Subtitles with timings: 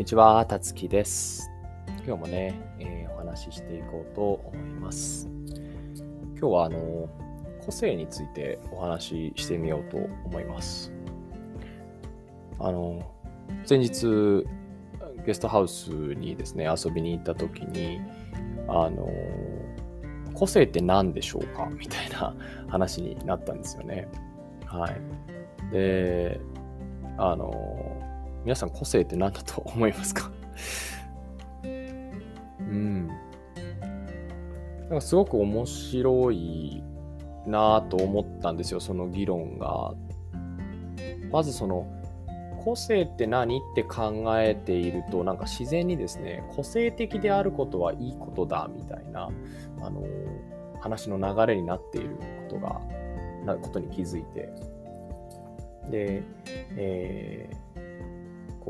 [0.00, 1.50] にちは、たつきです。
[2.06, 5.28] 今日もね、えーお話ししていこうと思います。
[6.38, 7.06] 今日はあの
[7.62, 10.90] 個性についてお話ししてみようと思います。
[12.58, 13.12] あの
[13.66, 14.46] 先日
[15.26, 18.00] ゲストハウスにですね遊びに行った時に
[18.68, 19.06] あの
[20.32, 21.68] 個性って何でしょうか？
[21.78, 22.34] みたいな
[22.68, 24.08] 話になったんですよね。
[24.64, 25.74] はい。
[25.74, 26.40] で、
[27.18, 27.89] あの
[28.44, 30.30] 皆さん個性って何だと思いますか？
[31.62, 31.66] う
[32.62, 33.06] ん。
[33.06, 36.82] なんかすごく面白い
[37.46, 39.94] なぁと思ったんですよ、その議論が。
[41.30, 41.86] まずその、
[42.64, 49.30] 個性って何って考えていると、なんか自然にですね、個性的であることはいいことだみたいな、
[49.80, 50.02] あの
[50.80, 52.16] 話の流れになっている
[52.48, 52.80] ことが、
[53.44, 54.52] なことに気づいて。
[55.90, 56.22] で、
[56.76, 57.69] えー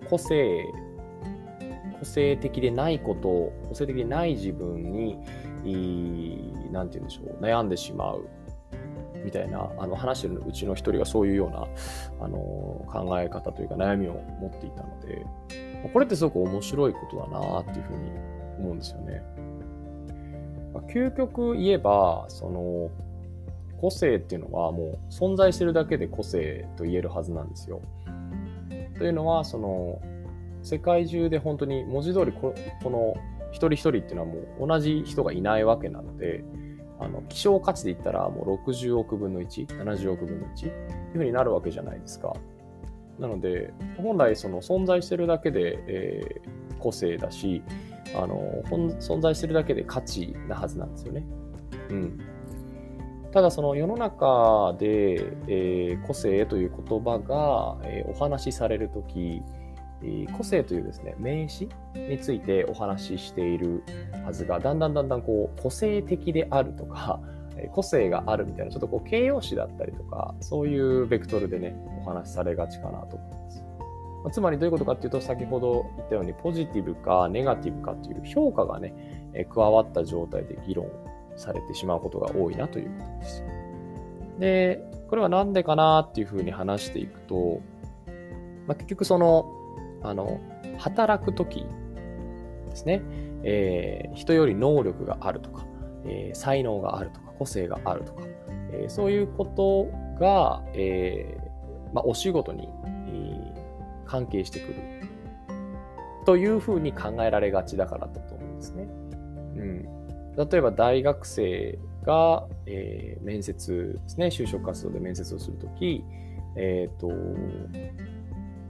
[0.00, 0.64] 個性
[1.98, 5.18] 個性的でないこと個性的でない自分に
[6.72, 8.28] 何て言うんでしょう悩んでしまう
[9.24, 11.66] みたいなあの話してるうちの一人がそういうような
[12.24, 15.26] あの考え方というか悩みを持っていたので
[15.92, 18.10] これってすごく面白いことだなっていうふうに
[18.58, 19.22] 思うんですよね。
[20.92, 22.90] 究極言えばその
[23.80, 27.80] 個性っていうのはもう存在してるだけで個性と言えるはずなんですよ。
[28.98, 30.00] というのはその
[30.62, 33.14] 世界中で本当に文字通りここの
[33.50, 36.44] 一人一人っていうのはもう同じ人がいないわけなので
[37.00, 40.70] あの希少価値で言ったらもう60億分の170億分の1ってい
[41.14, 42.34] うふうになるわけじゃないですか。
[43.18, 47.62] なので本来その存在してるだけで、えー個性だし
[48.14, 48.62] あの
[49.00, 51.24] 存在してるだけで価値なはずなんですよね。
[51.90, 52.20] うん、
[53.32, 59.42] ただその世の中で、えー個性という言葉が、えーお話しされるとき、
[60.02, 63.82] えー個性というですね、名詞についてお話ししている
[64.24, 67.20] はずが、だんだんだんだんこう個性的であるとか、
[67.72, 73.64] 個性があるみたいな、ちょっとこう形容詞だったりとか、そういうベクトルでね、お話しされがちかなと思います。
[74.32, 78.94] つまりどういうことかっていうと、先ほど言ったように、ポジティブかネガティブかっていう評価がね、
[79.50, 80.86] 加わった状態で議論
[81.38, 83.44] されてしまうことが多いなということです。
[84.38, 87.60] で、これはなんでかなっていうふうに話していくと、
[88.66, 89.46] まあ、結局その、
[90.02, 90.40] あの、
[90.78, 91.64] 働くとき
[92.68, 93.02] ですね、
[93.42, 95.64] えー人より能力があるとか、
[96.04, 98.22] えー才能があるとか、個性があるとか、
[98.72, 99.86] えーそういうこと
[100.20, 101.38] が、え
[101.92, 103.54] まあ、お仕事に、え
[104.06, 104.74] 関係してくる
[106.24, 108.88] というふうに考えられがちだからだと思うんですね。
[109.56, 109.88] うん、
[110.38, 116.04] 例えば大学生が、えー面接ですね、就職活動で面接をするとき、
[116.56, 117.10] えっ、と、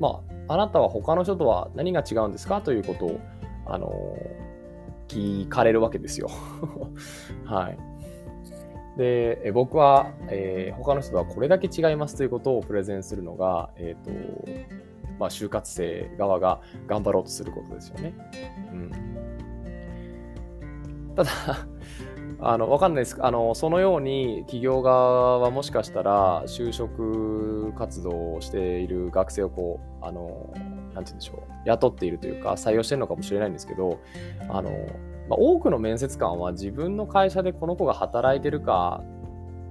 [0.00, 2.60] まあ、あなたは他の人とは何が違うんですか？
[2.60, 3.20] ということを、
[3.66, 4.16] あの
[5.06, 6.28] 聞かれるわけですよ。
[7.46, 7.78] はい。
[8.98, 14.10] で、僕は、えー他の人とはこれだけ違いますということをプレゼンするのが、えっ、と、
[15.18, 18.14] まあ、就活生側が頑張ろうとすることですよね。
[18.72, 18.90] うん。
[21.14, 21.30] ただ、
[22.40, 23.16] あの、わかんないです。
[23.20, 30.52] あの、そのように企業側はもしかしたら就職活動をしている学生をこう、あの、
[30.94, 34.00] なんて言うんでしょう、雇っているというか採用してるのかもしれないんですけど、
[34.48, 34.70] あの、
[35.28, 39.02] まあ、多くの面接官は自分の会社でこの子が働いてるか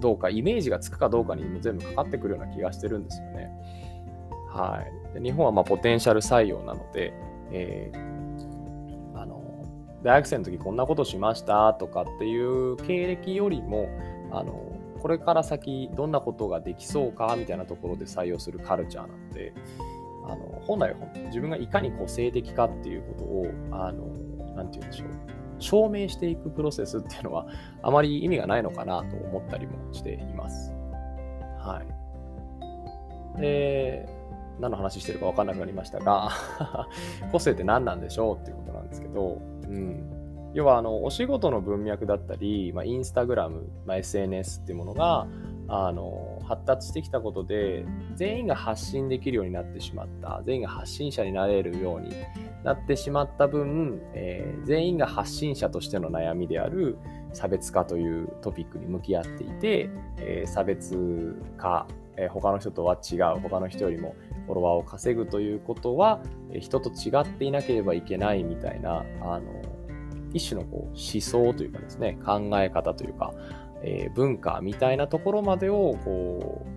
[0.00, 3.50] どうか、イメージがつくかどうかに全部かかってくるような気がしてるんですよね。
[4.48, 4.82] は
[5.14, 5.14] い。
[5.14, 7.12] で日本はまあポテンシャル採用なので、
[7.52, 8.25] えー
[10.06, 13.88] 大学生の時こんなことしましたとかっていう経歴よりも
[14.30, 14.62] あの
[15.00, 19.52] これから先どんなことができそうかみたいなところで採用するカルチャーなので
[20.24, 20.94] あの本来
[21.26, 24.04] 自分がいかに個性的かっていうことをあの
[24.54, 25.08] なんて言うんでしょう
[25.58, 27.48] 証明していくプロセスっていうのは
[27.82, 30.72] あまり意味がないのかなと思ったりもしています。
[31.58, 31.82] は
[33.36, 33.40] い。
[33.40, 34.08] で、
[34.60, 36.30] 何の話してるか分かんなくなりましたが、
[37.32, 40.50] 個性って何なんでしょうっていうことなんですけど、うん。
[40.54, 45.26] 要は、あの、お仕事の文脈だったり、まあ、インスタグラム、まあ、SNS っていうものが、
[45.68, 52.10] あの、発達してきたことで、全員が発信できるようになってしまった、全員が発信者になれるように
[52.64, 56.98] なってしまった分、えー全員が発信者としての悩みである
[57.32, 61.86] 差別化というトピックに向き合っていて、えー差別化、
[62.16, 64.14] えー他の人とは違う、他の人よりも
[64.46, 66.20] フォロワーを稼ぐということは、
[66.58, 69.42] 人と違っていなければいけないみたいな、あの、
[70.32, 73.32] 一種のこう思想というかですね、考え方というか、
[73.82, 76.76] えー文化みたいなところまでをこう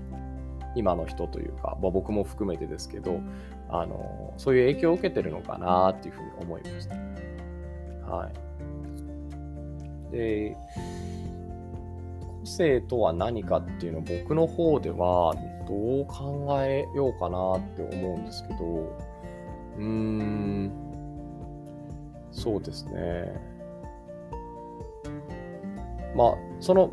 [0.76, 3.22] 今の人というか、まあ、僕も含めてですけど、
[3.70, 6.96] あの、そういう影響を受けてるのかなっていうふうに思いました。
[8.06, 8.30] は
[10.12, 10.16] い。
[10.16, 10.58] で、
[12.40, 15.34] 個性とは何かっていうのを僕の方では
[15.70, 18.66] どう考えようかなって思うんですけど、
[19.78, 20.72] うーん、
[22.32, 23.50] そうですね。
[26.16, 26.90] まあ、その、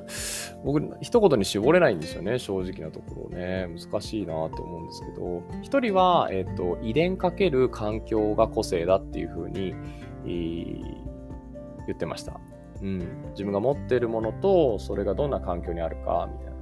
[0.64, 3.68] 僕、一言に絞れないんですよね、正直なところね。
[3.68, 9.74] 難しいなと思うんですけど、一人は、えっ、ー、と、遺伝かける環境が個性だっていうふうに、
[10.24, 10.82] えー、
[11.86, 12.40] 言ってました。
[12.82, 12.98] うん。
[13.30, 16.55] 自分が持っているものと、それがどんな環境にあるか、みたいな。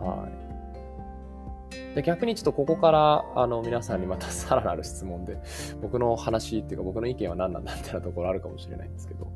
[0.00, 1.94] はい。
[1.94, 5.38] で逆にちょっとここからあの皆さんにまたさらなる質問で
[5.82, 9.26] 僕の話っていうか僕の意見は何なんだみたいなところあるかもしれないんですけど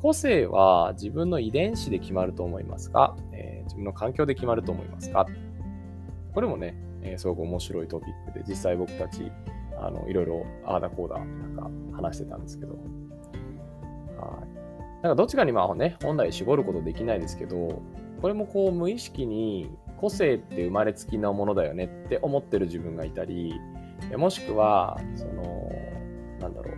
[0.00, 5.26] 個性は自分の遺伝子で決まると思いますか、えー、自分の環境で決まると思いますか？
[6.34, 9.30] これもね、えー、すごく面白いトピックで、実際僕たち、
[9.78, 12.74] あの、いろいろ、ああだこうだ、なんか話してたんですけど、
[14.18, 15.02] はい。
[15.02, 17.82] なんかどっちかにまあね、本来絞ることできないですけど、
[18.20, 23.52] これもこう無意識に個性って生まれつきのものだよねって思ってる自分がいたり、
[24.16, 25.70] もしくは、その、
[26.40, 26.72] なんだろ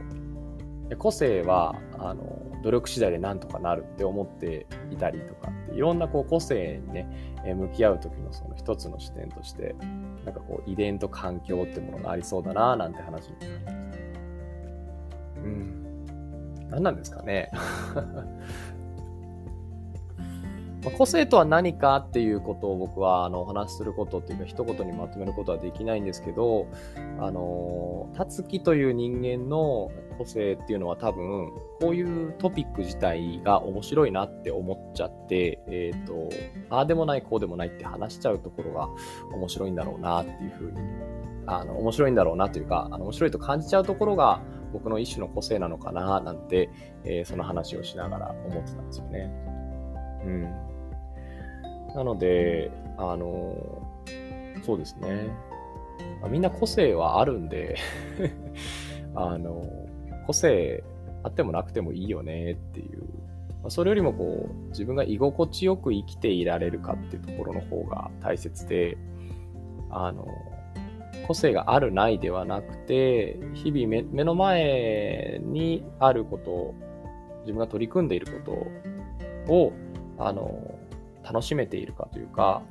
[0.90, 9.74] う、個性は、あの、努力次第でなんとかなるって思っていたりとかっていろんなこう個性にね、向き合う時のその一つの視点として
[10.24, 13.72] なんかこう遺伝と環境ってものがありそうだななんて話になりました。
[15.42, 16.66] うん。
[16.70, 17.50] 何なんですかね
[20.84, 26.67] ま、個性とは何かっていうことを僕はあのお話しすることっていうか一言にまとめることはできないんですけど、
[27.20, 31.50] あの、たつきという人間の個性っていうのは多分、
[31.81, 36.29] こういうトピック自体が面白いなって思っちゃって、えっ、ー、と、
[36.70, 38.88] ああでもないこうでもないって話しちゃうところが
[39.34, 40.79] 面白いんだろうなっていうふうに、
[41.46, 44.40] あの、面白いんだろうなというか、あの面白いと感じちゃうところが
[44.73, 46.70] 僕の一種の個性なのかななんて、
[47.05, 49.31] えー、その話をしながら思ってたんですよね。
[50.25, 50.71] うん。
[51.94, 53.56] なので、あの、
[54.62, 55.29] そうですね。
[56.31, 57.77] みんな個性はあるんで
[59.15, 59.65] あの、
[60.27, 60.85] 個性
[61.23, 63.03] あってもなくてもいいよねっていう。
[63.69, 68.97] それよりもこう、自分が居心地よく生きていられるかっていうところの方が大切で、
[69.91, 70.27] あの、
[71.27, 76.75] 個性があるないではなくて、日々目目の前にあること、
[77.43, 78.67] 自分が取り組んでいるこ
[79.47, 79.73] とを、
[80.19, 80.71] あの、
[81.22, 82.62] 楽しめているかというか、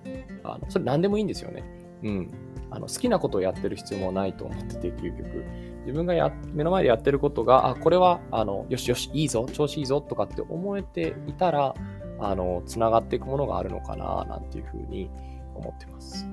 [0.43, 1.63] あのそれ何でもいいんですよね。
[2.03, 2.31] うん。
[2.73, 5.45] あの好きなことをやってる必要もないと思ってて、究極。
[5.81, 11.75] 自分がや目の前でやってることが、あ、これは、あの、よしよし、いいぞ、調子いいぞとかって思えていたら、
[12.19, 15.09] あの、つながっていくものがあるのかな、なんていうふうに
[15.55, 16.25] 思ってます。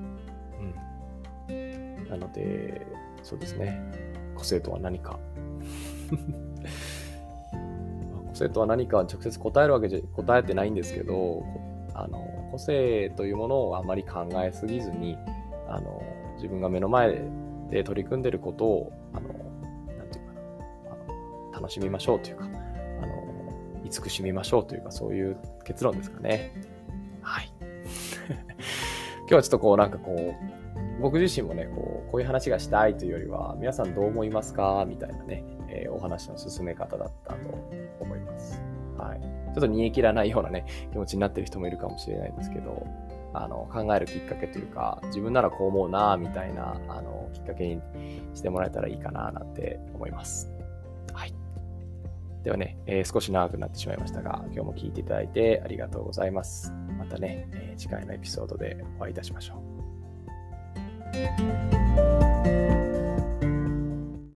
[1.49, 2.07] うん。
[2.07, 2.85] なので、
[3.23, 3.81] そうですね。
[4.35, 5.19] 個性とは何か。
[8.29, 11.43] 個性とは何か直接答えるわけじゃ答えてないんですけど、
[12.03, 15.17] あの個性というものをあまり考えすぎずに
[15.67, 16.01] あの
[16.35, 17.21] 自分が目の前
[17.69, 20.41] で取り組んでることをあのなていうかな
[20.91, 26.53] あの楽しみましょうというかあの慈しみましょうというかそういう結論ですかね。
[27.21, 27.51] はい。
[29.21, 34.85] 今日はちょっとこうなんかこう僕自身もねこうこういう話がしたいというよりは皆さんどう思いますか？
[34.87, 37.39] みたいなね、えー、お話の進め方だったと
[37.99, 38.61] 思います。
[38.97, 39.38] はい。
[39.53, 42.85] ちょっと煮え切らないようなね、気持ちになってる人もいるかもしれないですけど、
[43.33, 47.81] あの、考えるきっかけというか、自分ならこう思うな、みたいな、あの、きっかけに
[48.33, 50.51] してもらえたらいいかな、なんて思います。
[51.13, 51.33] はい。
[52.43, 56.73] ではね、えー、少し長くなってしまいましたが、今日も聞いていただいてありがとうございます。
[56.97, 59.61] またね、えー、次回のエピソードでお会いいたしましょ
[62.75, 62.78] う。